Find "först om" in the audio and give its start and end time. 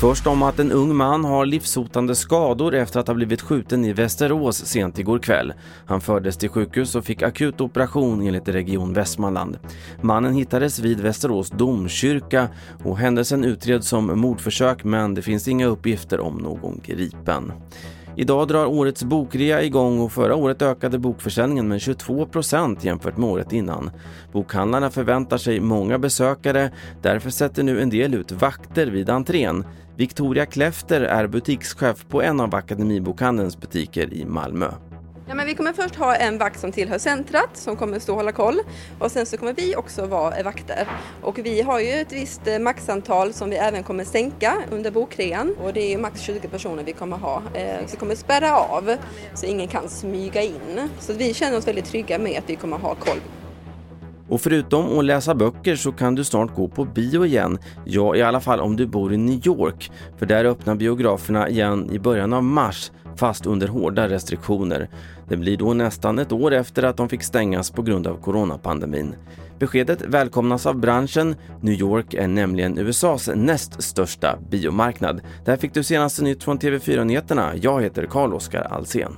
0.00-0.42